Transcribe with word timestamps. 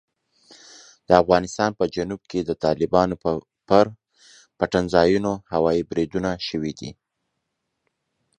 د 1.07 1.09
افغانستان 1.21 1.69
په 1.79 1.83
جنوب 1.95 2.21
کې 2.31 2.39
د 2.43 2.51
طالبانو 2.63 3.15
پر 3.69 3.85
پټنځایونو 4.59 5.31
هوايي 5.53 5.81
بریدونه 5.89 6.29
شوي 6.47 6.73
دي. 6.79 6.91